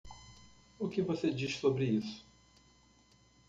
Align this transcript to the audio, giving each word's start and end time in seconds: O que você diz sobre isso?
O 0.79 0.89
que 0.89 0.99
você 0.99 1.29
diz 1.31 1.57
sobre 1.57 1.85
isso? 1.85 2.25